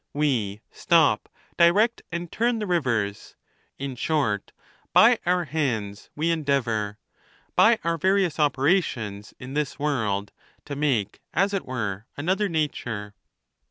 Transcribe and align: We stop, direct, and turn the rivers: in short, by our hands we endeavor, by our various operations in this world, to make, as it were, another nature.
We 0.15 0.61
stop, 0.71 1.29
direct, 1.59 2.01
and 2.11 2.31
turn 2.31 2.57
the 2.57 2.65
rivers: 2.65 3.35
in 3.77 3.95
short, 3.95 4.51
by 4.93 5.19
our 5.27 5.45
hands 5.45 6.09
we 6.15 6.31
endeavor, 6.31 6.97
by 7.55 7.77
our 7.83 7.99
various 7.99 8.39
operations 8.39 9.35
in 9.39 9.53
this 9.53 9.77
world, 9.77 10.31
to 10.65 10.75
make, 10.75 11.21
as 11.35 11.53
it 11.53 11.67
were, 11.67 12.07
another 12.17 12.49
nature. 12.49 13.13